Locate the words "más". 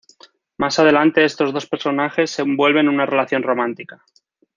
0.57-0.79